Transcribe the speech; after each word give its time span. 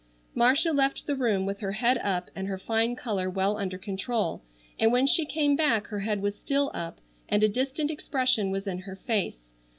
Marcia 0.33 0.71
left 0.73 1.05
the 1.05 1.15
room 1.15 1.45
with 1.45 1.59
her 1.59 1.73
head 1.73 1.99
up 1.99 2.31
and 2.35 2.47
her 2.47 2.57
fine 2.57 2.95
color 2.95 3.29
well 3.29 3.55
under 3.57 3.77
control, 3.77 4.41
and 4.79 4.91
when 4.91 5.05
she 5.05 5.25
came 5.27 5.55
back 5.55 5.85
her 5.89 5.99
head 5.99 6.23
was 6.23 6.33
still 6.35 6.71
up 6.73 6.97
and 7.29 7.43
a 7.43 7.47
distant 7.47 7.91
expression 7.91 8.49
was 8.49 8.65
in 8.65 8.79
her 8.79 8.95
face. 8.95 9.51